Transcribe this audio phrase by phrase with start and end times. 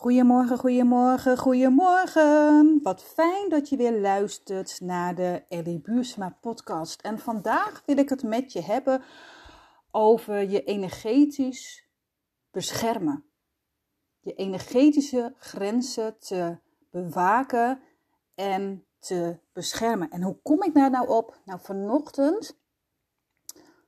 [0.00, 2.80] Goedemorgen, goedemorgen, goedemorgen.
[2.82, 7.00] Wat fijn dat je weer luistert naar de Ellie Buursma podcast.
[7.00, 9.02] En vandaag wil ik het met je hebben
[9.90, 11.88] over je energetisch
[12.50, 13.24] beschermen.
[14.20, 16.56] Je energetische grenzen te
[16.90, 17.80] bewaken
[18.34, 20.10] en te beschermen.
[20.10, 21.40] En hoe kom ik daar nou op?
[21.44, 22.58] Nou, vanochtend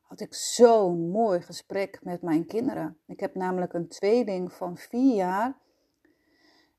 [0.01, 2.99] had ik zo'n mooi gesprek met mijn kinderen.
[3.07, 5.61] Ik heb namelijk een tweeling van vier jaar.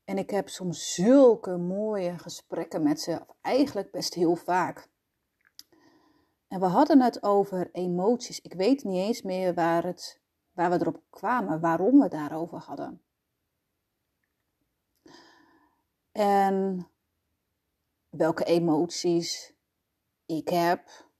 [0.04, 4.88] En ik heb soms zulke mooie gesprekken met ze, eigenlijk best heel vaak.
[6.48, 8.40] En we hadden het over emoties.
[8.40, 10.20] Ik weet niet eens meer waar, het,
[10.52, 13.02] waar we erop kwamen, waarom we daarover hadden.
[16.12, 16.88] En
[18.08, 19.54] welke emoties
[20.26, 21.12] ik heb.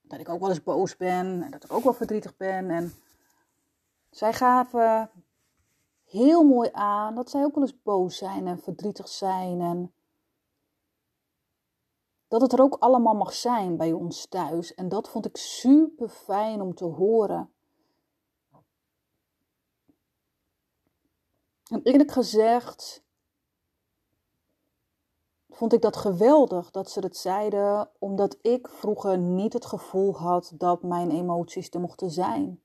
[0.00, 2.70] Dat ik ook wel eens boos ben en dat ik ook wel verdrietig ben.
[2.70, 2.94] En
[4.10, 5.10] zij gaven
[6.12, 9.60] heel mooi aan dat zij ook wel eens boos zijn en verdrietig zijn.
[9.60, 9.94] En
[12.28, 14.74] dat het er ook allemaal mag zijn bij ons thuis.
[14.74, 17.52] En dat vond ik super fijn om te horen.
[21.70, 23.04] En eerlijk gezegd
[25.48, 30.52] vond ik dat geweldig dat ze het zeiden, omdat ik vroeger niet het gevoel had
[30.54, 32.61] dat mijn emoties er mochten zijn.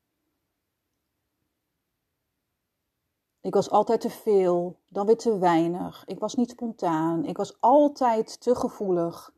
[3.48, 6.03] Ik was altijd te veel, dan weer te weinig.
[6.06, 7.26] Ik was niet spontaan.
[7.26, 9.34] Ik was altijd te gevoelig.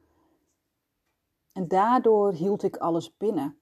[1.51, 3.61] En daardoor hield ik alles binnen.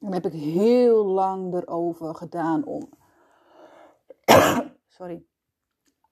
[0.00, 2.88] En heb ik heel lang erover gedaan om.
[4.96, 5.26] Sorry.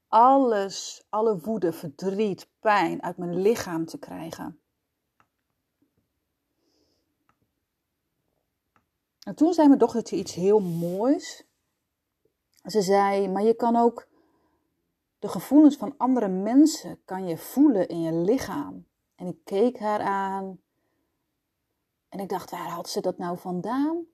[0.08, 4.60] Alles, alle woede, verdriet, pijn uit mijn lichaam te krijgen.
[9.18, 11.46] En toen zei mijn dochtertje iets heel moois.
[12.64, 14.08] Ze zei, maar je kan ook
[15.18, 18.86] de gevoelens van andere mensen kan je voelen in je lichaam.
[19.14, 20.60] En ik keek haar aan
[22.08, 24.06] en ik dacht, waar had ze dat nou vandaan?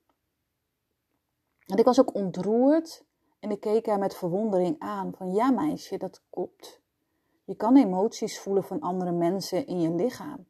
[1.66, 3.04] En ik was ook ontroerd
[3.40, 6.80] en ik keek haar met verwondering aan van ja meisje, dat klopt.
[7.44, 10.46] Je kan emoties voelen van andere mensen in je lichaam.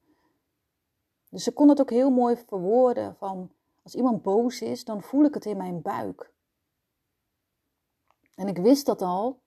[1.31, 3.51] Dus ze kon het ook heel mooi verwoorden van
[3.83, 6.33] als iemand boos is, dan voel ik het in mijn buik.
[8.39, 9.41] En ik wist dat al,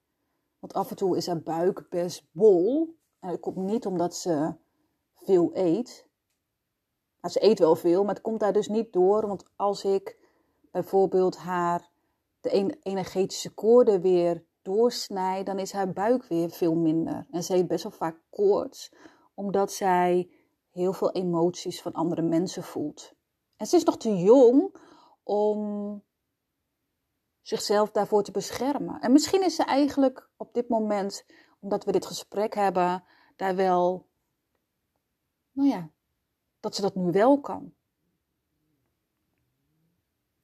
[0.59, 2.95] want af en toe is haar buik best bol.
[3.19, 4.53] En dat komt niet omdat ze
[5.15, 6.07] veel eet.
[7.21, 9.27] Nou, ze eet wel veel, maar het komt daar dus niet door.
[9.27, 10.17] Want als ik
[10.71, 11.89] bijvoorbeeld haar
[12.41, 17.27] de energetische koorden weer doorsnijd, dan is haar buik weer veel minder.
[17.31, 18.93] En ze heeft best wel vaak koorts,
[19.33, 20.29] omdat zij
[20.69, 23.13] heel veel emoties van andere mensen voelt.
[23.55, 24.75] En ze is nog te jong
[25.23, 26.01] om
[27.41, 29.01] zichzelf daarvoor te beschermen.
[29.01, 31.25] En misschien is ze eigenlijk op dit moment,
[31.59, 33.03] omdat we dit gesprek hebben,
[33.35, 34.07] daar wel,
[35.51, 35.89] nou ja,
[36.59, 37.73] dat ze dat nu wel kan.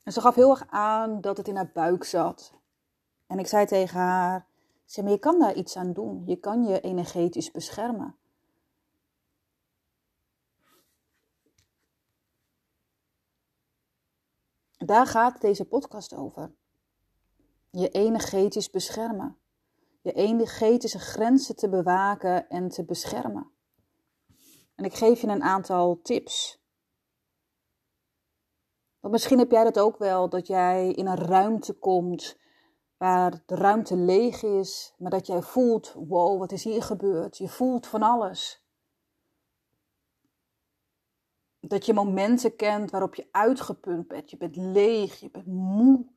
[0.04, 2.54] En ze gaf heel erg aan dat het in haar buik zat.
[3.28, 4.48] En ik zei tegen haar:
[4.86, 6.24] zeg je kan daar iets aan doen.
[6.26, 8.16] Je kan je energetisch beschermen.
[14.78, 16.52] Daar gaat deze podcast over.
[17.78, 19.38] Je energetisch beschermen.
[20.02, 23.52] Je energetische grenzen te bewaken en te beschermen.
[24.76, 26.62] En ik geef je een aantal tips.
[29.00, 32.38] Want misschien heb jij dat ook wel, dat jij in een ruimte komt
[32.98, 37.38] waar de ruimte leeg is, maar dat jij voelt, wow, wat is hier gebeurd?
[37.38, 38.66] Je voelt van alles.
[41.60, 46.16] Dat je momenten kent waarop je uitgeput bent, je bent leeg, je bent moe.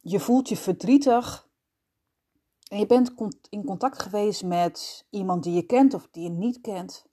[0.00, 1.48] Je voelt je verdrietig.
[2.68, 3.14] En je bent
[3.48, 7.08] in contact geweest met iemand die je kent of die je niet kent.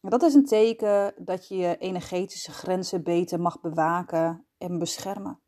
[0.00, 5.40] Dat is een teken dat je je energetische grenzen beter mag bewaken en beschermen.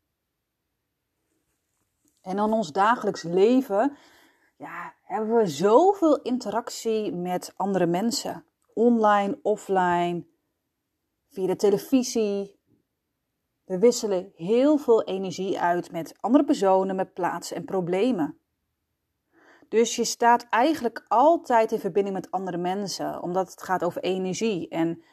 [2.21, 3.97] En in ons dagelijks leven
[4.57, 8.45] ja, hebben we zoveel interactie met andere mensen.
[8.73, 10.27] Online, offline,
[11.29, 12.54] via de televisie.
[13.65, 18.39] We wisselen heel veel energie uit met andere personen, met plaatsen en problemen.
[19.69, 24.69] Dus je staat eigenlijk altijd in verbinding met andere mensen, omdat het gaat over energie.
[24.69, 25.03] En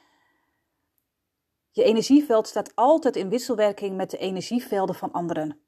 [1.71, 5.61] je energieveld staat altijd in wisselwerking met de energievelden van anderen.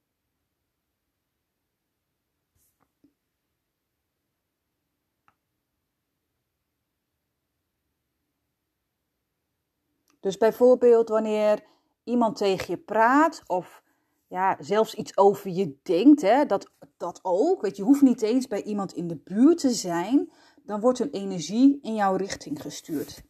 [10.20, 11.72] Dus bijvoorbeeld wanneer
[12.04, 13.82] iemand tegen je praat of
[14.28, 17.62] ja, zelfs iets over je denkt, hè, dat, dat ook.
[17.62, 20.30] Weet je, hoeft niet eens bij iemand in de buurt te zijn,
[20.62, 23.22] dan wordt een energie in jouw richting gestuurd.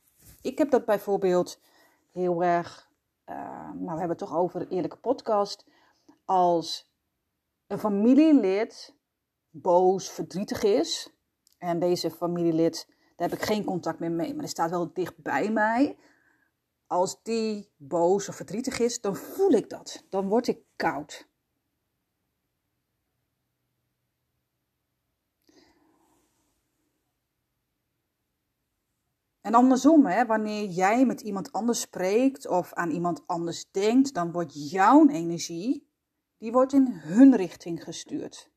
[0.43, 1.61] Ik heb dat bijvoorbeeld
[2.13, 2.91] heel erg,
[3.27, 3.37] uh,
[3.73, 5.67] nou we hebben het toch over een eerlijke podcast,
[6.25, 6.93] als
[7.67, 8.95] een familielid
[9.51, 11.13] boos, verdrietig is.
[11.59, 12.87] En deze familielid,
[13.17, 15.97] daar heb ik geen contact meer mee, maar die staat wel dicht bij mij.
[16.87, 20.05] Als die boos of verdrietig is, dan voel ik dat.
[20.09, 21.29] Dan word ik koud.
[29.41, 34.33] En andersom, hè, wanneer jij met iemand anders spreekt of aan iemand anders denkt, dan
[34.33, 35.89] wordt jouw energie,
[36.39, 38.54] die wordt in hun richting gestuurd.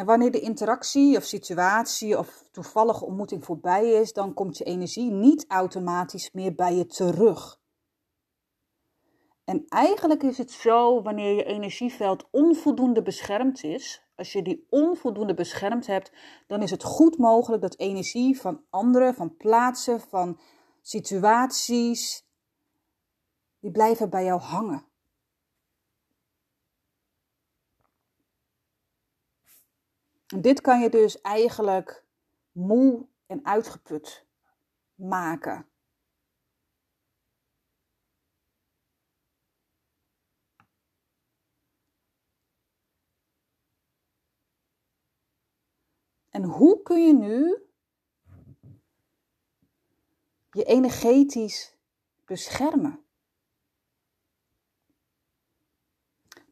[0.00, 5.10] En wanneer de interactie of situatie of toevallige ontmoeting voorbij is, dan komt je energie
[5.10, 7.60] niet automatisch meer bij je terug.
[9.44, 15.34] En eigenlijk is het zo, wanneer je energieveld onvoldoende beschermd is, als je die onvoldoende
[15.34, 16.12] beschermd hebt,
[16.46, 20.40] dan is het goed mogelijk dat energie van anderen, van plaatsen, van
[20.82, 22.26] situaties,
[23.58, 24.89] die blijven bij jou hangen.
[30.38, 32.04] Dit kan je dus eigenlijk
[32.52, 34.26] moe en uitgeput
[34.94, 35.68] maken.
[46.30, 47.62] En hoe kun je nu
[50.50, 51.76] je energetisch
[52.24, 53.04] beschermen?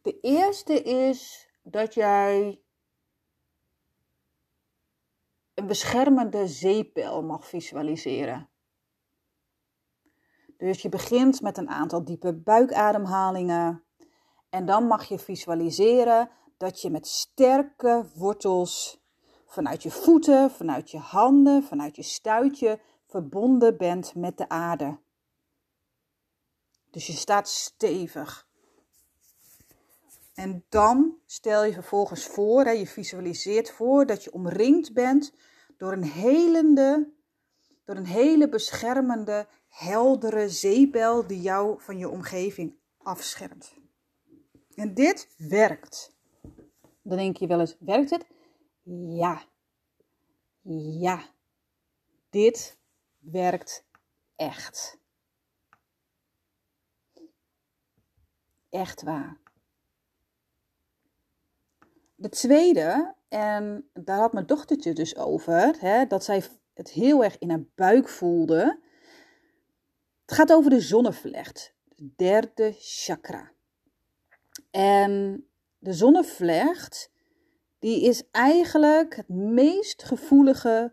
[0.03, 2.63] De eerste is dat jij
[5.59, 8.49] een beschermende zeepbel mag visualiseren.
[10.57, 13.85] Dus je begint met een aantal diepe buikademhalingen.
[14.51, 19.01] En dan mag je visualiseren dat je met sterke wortels
[19.47, 24.99] vanuit je voeten, vanuit je handen, vanuit je stuitje verbonden bent met de aarde.
[26.91, 28.48] Dus je staat stevig.
[30.39, 35.35] En dan stel je vervolgens voor, hè, je visualiseert voor dat je omringd bent
[35.77, 37.13] door een helende,
[37.85, 43.75] door een hele beschermende, heldere zeebel die jou van je omgeving afschermt.
[44.75, 46.17] En dit werkt.
[47.03, 48.27] Dan denk je wel eens, werkt het?
[49.17, 49.43] Ja.
[51.01, 51.25] Ja.
[52.31, 52.79] Dit
[53.19, 53.85] werkt
[54.37, 54.99] echt.
[58.71, 59.48] Echt waar.
[62.21, 66.43] De tweede, en daar had mijn dochtertje dus over, hè, dat zij
[66.75, 68.81] het heel erg in haar buik voelde.
[70.21, 73.51] Het gaat over de zonnevlecht, de derde chakra.
[74.71, 75.45] En
[75.79, 77.11] de zonnevlecht,
[77.79, 80.93] die is eigenlijk het meest gevoelige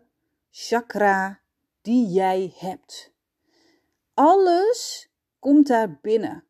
[0.50, 1.40] chakra
[1.80, 3.12] die jij hebt.
[4.14, 6.45] Alles komt daar binnen.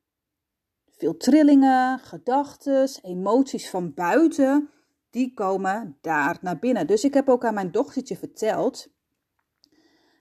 [0.97, 4.71] Veel trillingen, gedachten, emoties van buiten,
[5.11, 6.87] die komen daar naar binnen.
[6.87, 8.89] Dus ik heb ook aan mijn dochtertje verteld.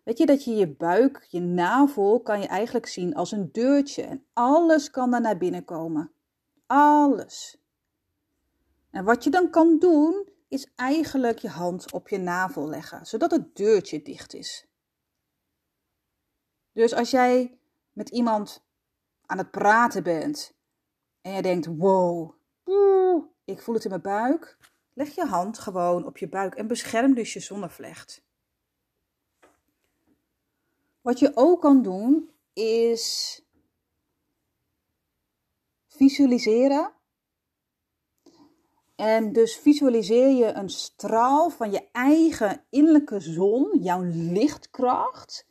[0.03, 4.03] Weet je dat je je buik, je navel, kan je eigenlijk zien als een deurtje.
[4.03, 6.11] En alles kan daar naar binnen komen.
[6.65, 7.57] Alles.
[8.91, 13.31] En wat je dan kan doen, is eigenlijk je hand op je navel leggen, zodat
[13.31, 14.67] het deurtje dicht is.
[16.71, 17.59] Dus als jij
[17.93, 18.63] met iemand
[19.25, 20.54] aan het praten bent
[21.25, 22.33] en je denkt: wow,
[23.45, 24.57] ik voel het in mijn buik,
[24.93, 28.23] leg je hand gewoon op je buik en bescherm dus je zonnevlecht.
[31.01, 33.41] Wat je ook kan doen is
[35.87, 36.93] visualiseren.
[38.95, 45.47] En dus visualiseer je een straal van je eigen innerlijke zon, jouw lichtkracht.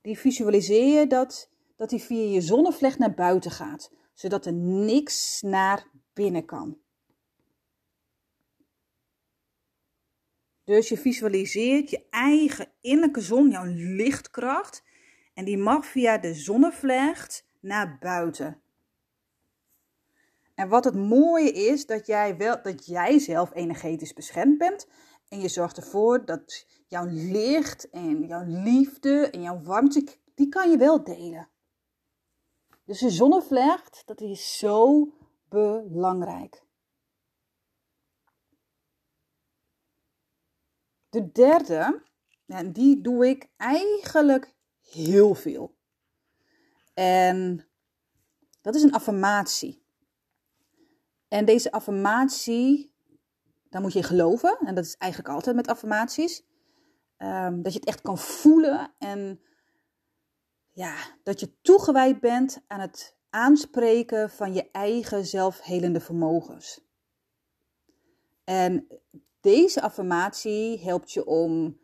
[0.00, 5.42] Die visualiseer je dat, dat die via je zonnevlecht naar buiten gaat zodat er niks
[5.42, 6.78] naar binnen kan.
[10.64, 14.82] Dus je visualiseert je eigen innerlijke zon, jouw lichtkracht,
[15.34, 18.62] en die mag via de zonnevlecht naar buiten.
[20.54, 24.88] En wat het mooie is, dat jij, wel, dat jij zelf energetisch beschermd bent.
[25.28, 30.70] En je zorgt ervoor dat jouw licht en jouw liefde en jouw warmte, die kan
[30.70, 31.48] je wel delen.
[32.84, 35.08] Dus de zonnevlecht, dat is zo
[35.48, 36.62] belangrijk.
[41.08, 42.02] De derde,
[42.46, 45.76] en die doe ik eigenlijk heel veel.
[46.94, 47.68] En
[48.60, 49.84] dat is een affirmatie.
[51.28, 52.94] En deze affirmatie,
[53.68, 54.58] daar moet je geloven.
[54.58, 56.44] En dat is eigenlijk altijd met affirmaties.
[57.16, 59.40] Ehm, dat je het echt kan voelen en
[60.74, 66.80] ja, dat je toegewijd bent aan het aanspreken van je eigen zelfhelende vermogens.
[68.44, 68.86] En
[69.40, 71.80] deze affirmatie helpt je om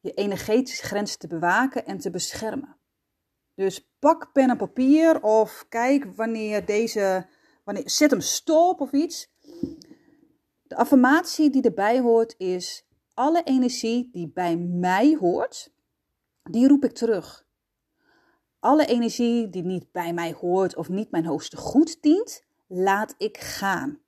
[0.00, 2.76] je energetische grens te bewaken en te beschermen.
[3.54, 7.26] Dus pak pen en papier of kijk wanneer deze,
[7.64, 9.32] wanneer, zet hem stop of iets.
[10.62, 15.72] De affirmatie die erbij hoort is: alle energie die bij mij hoort,
[16.42, 17.48] die roep ik terug.
[18.60, 23.38] Alle energie die niet bij mij hoort of niet mijn hoogste goed dient, laat ik
[23.38, 24.00] gaan.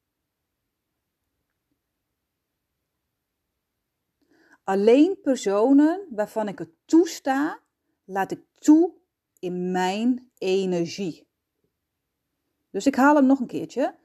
[4.64, 7.60] Alleen personen waarvan ik het toesta,
[8.04, 8.92] laat ik toe
[9.38, 11.26] in mijn energie.
[12.70, 13.98] Dus ik haal hem nog een keertje.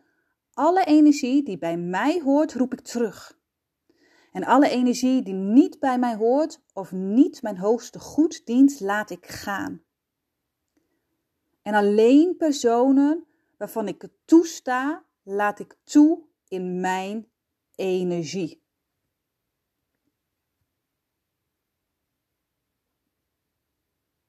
[0.54, 3.40] Alle energie die bij mij hoort, roep ik terug.
[4.32, 9.10] En alle energie die niet bij mij hoort of niet mijn hoogste goed dient, laat
[9.10, 9.86] ik gaan.
[11.68, 13.26] En alleen personen
[13.58, 17.28] waarvan ik het toesta, laat ik toe in mijn
[17.76, 18.62] energie.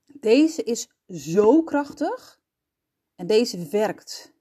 [0.07, 2.40] Deze is zo krachtig
[3.14, 4.33] en deze werkt.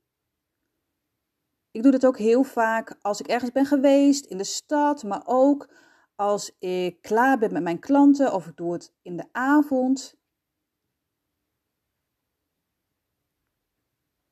[1.71, 5.23] Ik doe dit ook heel vaak als ik ergens ben geweest in de stad, maar
[5.25, 5.69] ook
[6.15, 10.16] als ik klaar ben met mijn klanten of ik doe het in de avond.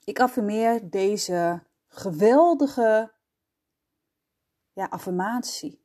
[0.06, 3.14] Ik affirmeer deze geweldige
[4.74, 5.84] ja, affirmatie.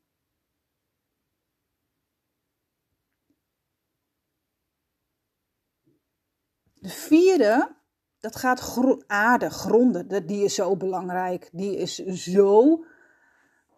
[6.75, 7.77] De vierde,
[8.19, 10.27] dat gaat aarde, gronden.
[10.27, 11.49] Die is zo belangrijk.
[11.53, 12.85] Die is zo,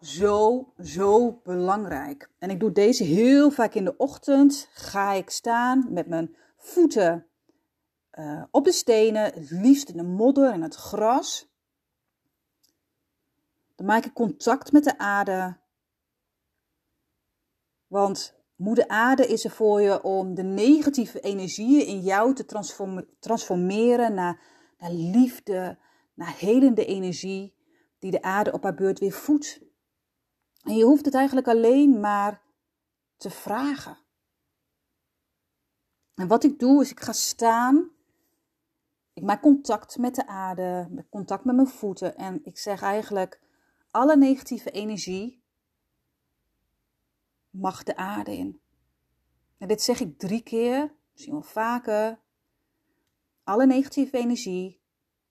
[0.01, 2.29] zo, zo belangrijk.
[2.39, 4.69] En ik doe deze heel vaak in de ochtend.
[4.71, 7.27] Ga ik staan met mijn voeten
[8.19, 11.51] uh, op de stenen, het liefst in de modder en het gras.
[13.75, 15.57] Dan maak ik contact met de aarde.
[17.87, 22.45] Want Moeder Aarde is er voor je om de negatieve energieën in jou te
[23.19, 24.41] transformeren naar,
[24.77, 25.77] naar liefde,
[26.13, 27.55] naar helende energie,
[27.99, 29.61] die de aarde op haar beurt weer voedt.
[30.61, 32.41] En je hoeft het eigenlijk alleen maar
[33.17, 33.97] te vragen.
[36.15, 37.91] En wat ik doe is, ik ga staan,
[39.13, 43.41] ik maak contact met de aarde, contact met mijn voeten en ik zeg eigenlijk,
[43.91, 45.43] alle negatieve energie
[47.49, 48.61] mag de aarde in.
[49.57, 52.19] En dit zeg ik drie keer, misschien wel vaker.
[53.43, 54.81] Alle negatieve energie,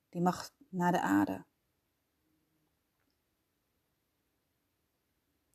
[0.09, 1.45] die mag naar de aarde.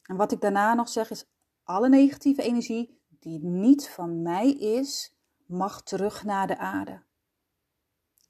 [0.01, 1.25] En wat ik daarna nog zeg is,
[1.63, 5.15] alle negatieve energie die niet van mij is,
[5.45, 7.06] mag terug naar de aarde.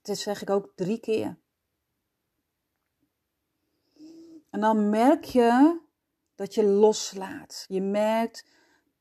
[0.07, 1.37] Dit zeg ik ook drie keer.
[4.49, 5.79] En dan merk je
[6.35, 7.65] dat je loslaat.
[7.67, 8.45] Je merkt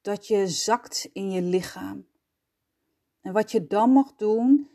[0.00, 2.06] dat je zakt in je lichaam.
[3.20, 4.70] En wat je dan mag doen,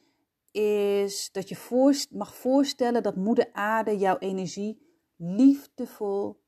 [0.52, 4.82] is dat je mag voorstellen dat Moeder Aarde jouw energie
[5.16, 6.42] liefdevol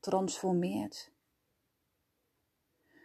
[0.00, 1.12] transformeert.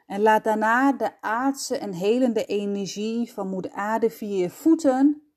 [0.05, 5.28] En laat daarna de aardse en helende energie van Moeder Aarde via je voeten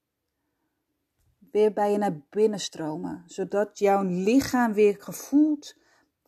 [1.53, 5.75] weer bij je naar binnen stromen, zodat jouw lichaam weer gevoeld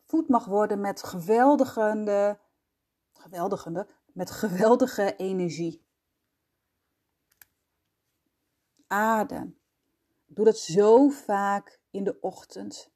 [0.05, 2.39] voed mag worden met geweldige,
[3.13, 5.85] geweldigende, met geweldige energie.
[8.87, 9.59] Adem.
[10.25, 12.91] Doe dat zo vaak in de ochtend.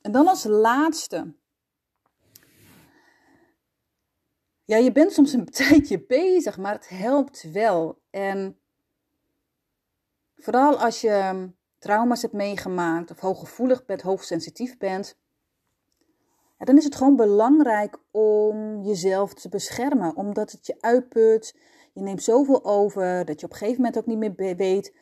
[0.00, 1.34] En dan als laatste.
[4.64, 8.02] Ja, je bent soms een tijdje bezig, maar het helpt wel.
[8.10, 8.60] En
[10.36, 15.18] vooral als je trauma's hebt meegemaakt of hooggevoelig bent, hoogsensitief bent,
[16.58, 21.56] dan is het gewoon belangrijk om jezelf te beschermen, omdat het je uitput.
[21.92, 24.94] Je neemt zoveel over dat je op een gegeven moment ook niet meer weet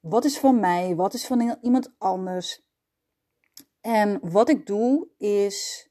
[0.00, 2.66] wat is van mij, wat is van iemand anders.
[3.80, 5.88] En wat ik doe is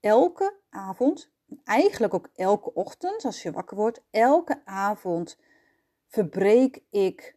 [0.00, 1.32] elke avond,
[1.64, 5.38] eigenlijk ook elke ochtend als je wakker wordt, elke avond
[6.08, 7.36] verbreek ik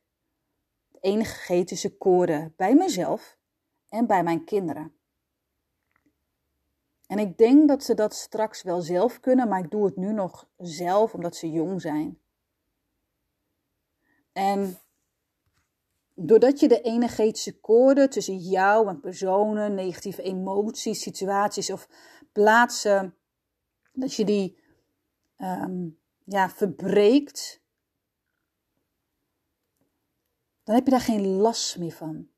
[0.99, 3.37] energetische koorden bij mezelf
[3.89, 4.95] en bij mijn kinderen.
[7.07, 10.13] En ik denk dat ze dat straks wel zelf kunnen, maar ik doe het nu
[10.13, 12.19] nog zelf omdat ze jong zijn.
[14.33, 14.77] En
[16.13, 21.89] doordat je de energetische koorden tussen jou en personen, negatieve emoties, situaties of
[22.31, 23.15] plaatsen,
[23.93, 24.59] dat je die
[25.37, 27.61] um, ja, verbreekt,
[30.67, 32.29] dan heb je daar geen last meer van.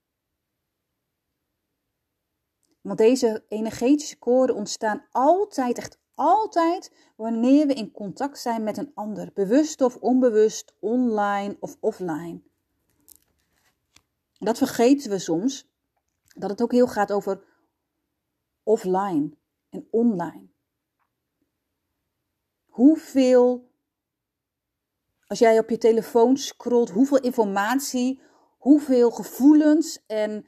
[2.82, 8.92] Want deze energetische koorden ontstaan altijd, echt altijd, wanneer we in contact zijn met een
[8.94, 9.32] ander.
[9.34, 12.42] Bewust of onbewust, online of offline.
[14.34, 15.70] Dat vergeten we soms,
[16.36, 17.44] dat het ook heel gaat over
[18.64, 19.30] offline
[19.70, 20.48] en online.
[22.66, 23.69] Hoeveel,
[25.30, 28.22] als jij op je telefoon scrolt, hoeveel informatie,
[28.58, 30.46] hoeveel gevoelens en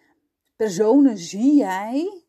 [0.55, 2.23] personen zie jij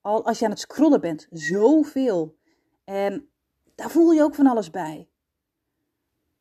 [0.00, 1.26] al als je aan het scrollen bent?
[1.30, 2.38] Zoveel.
[2.84, 3.28] En
[3.74, 5.08] daar voel je ook van alles bij.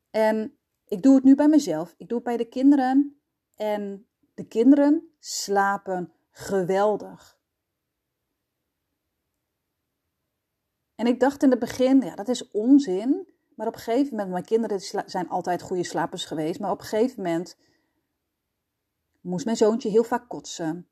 [0.10, 1.94] En ik doe het nu bij mezelf.
[1.98, 3.22] Ik doe het bij de kinderen.
[3.56, 7.40] En de kinderen slapen geweldig.
[10.96, 13.28] En ik dacht in het begin, ja, dat is onzin.
[13.60, 16.60] Maar op een gegeven moment, mijn kinderen zijn altijd goede slapers geweest.
[16.60, 17.58] Maar op een gegeven moment
[19.22, 20.88] moest mijn zoontje heel vaak kotsen.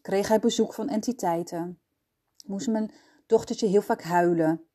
[0.00, 1.80] Kreeg hij bezoek van entiteiten.
[2.46, 2.92] Moest mijn
[3.26, 4.66] dochtertje heel vaak huilen.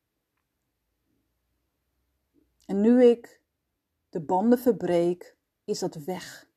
[2.64, 3.40] En nu ik
[4.08, 6.48] de banden verbreek, is dat weg.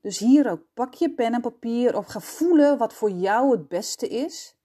[0.00, 3.68] Dus hier ook, pak je pen en papier of ga voelen wat voor jou het
[3.68, 4.56] beste is.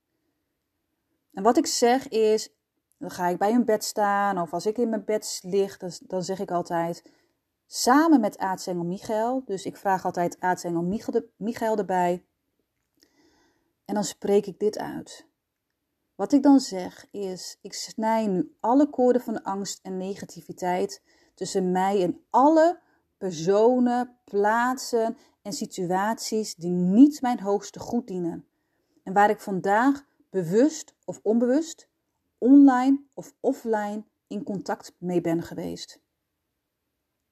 [1.33, 2.58] En wat ik zeg is,
[2.99, 5.77] dan ga ik bij een bed staan of als ik in mijn bed lig,
[6.07, 7.03] dan, zeg ik altijd
[7.65, 9.43] samen met aartsengel Michael.
[9.45, 11.01] Dus ik vraag altijd aartsengel
[11.37, 12.25] Michael erbij.
[13.85, 15.27] En dan spreek ik dit uit.
[16.15, 21.01] Wat ik dan zeg is, ik snij nu alle koorden van angst en negativiteit
[21.33, 22.79] tussen mij en alle
[23.17, 28.47] personen, plaatsen en situaties die niet mijn hoogste goed dienen.
[29.03, 31.88] En waar ik vandaag bewust of onbewust,
[32.39, 36.01] online of offline in contact mee ben geweest.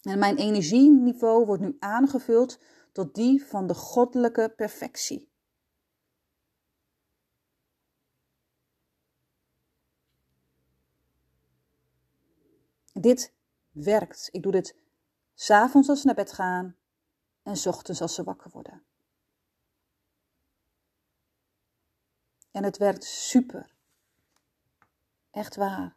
[0.02, 2.60] En mijn energieniveau wordt nu aangevuld
[2.92, 5.30] tot die van de goddelijke perfectie.
[12.94, 13.34] Dit
[13.72, 14.30] werkt.
[14.32, 14.76] Ik doe dit
[15.34, 16.76] s'avonds als ze naar bed gaan
[17.44, 18.86] en s ochtends als ze wakker worden.
[22.52, 23.77] En het werkt super.
[25.32, 25.96] Echt waar.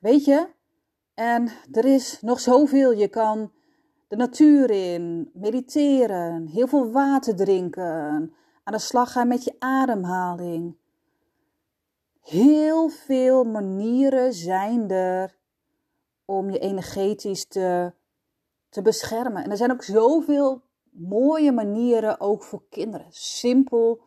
[0.00, 0.48] Weet je,
[1.14, 2.92] en er is nog zoveel.
[2.92, 3.52] Je kan
[4.08, 10.76] de natuur in, mediteren, heel veel water drinken, aan de slag gaan met je ademhaling.
[12.20, 15.36] Heel veel manieren zijn er
[16.24, 17.92] om je energetisch te,
[18.68, 19.44] te beschermen.
[19.44, 23.06] En er zijn ook zoveel mooie manieren ook voor kinderen.
[23.10, 24.00] Simpel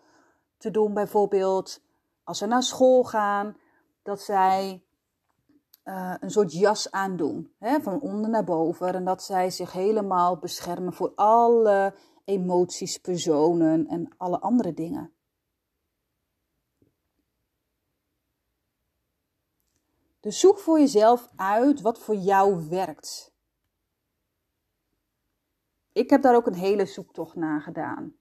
[0.58, 1.82] te doen bijvoorbeeld
[2.24, 3.58] als ze naar school gaan,
[4.06, 4.84] dat zij
[5.84, 8.94] uh, een soort jas aandoen, hè, van onder naar boven.
[8.94, 15.14] En dat zij zich helemaal beschermen voor alle emoties, personen en alle andere dingen.
[20.20, 23.34] Dus zoek voor jezelf uit wat voor jou werkt.
[25.92, 28.16] Ik heb daar ook een hele zoektocht naar gedaan.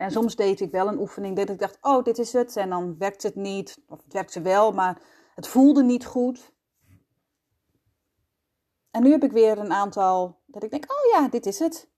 [0.00, 2.56] En soms deed ik wel een oefening dat ik dacht, oh, dit is het.
[2.56, 3.82] En dan werkt het niet.
[3.86, 5.02] Of het werkte wel, maar
[5.34, 6.52] het voelde niet goed.
[8.90, 11.90] En nu heb ik weer een aantal dat ik denk, oh ja, dit is het.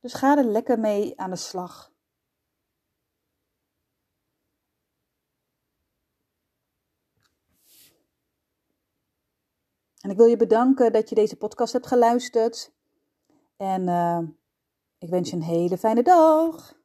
[0.00, 1.92] Dus ga er lekker mee aan de slag.
[10.00, 12.72] En ik wil je bedanken dat je deze podcast hebt geluisterd.
[13.56, 14.18] En uh,
[14.98, 16.79] ik wens je een hele fijne dag.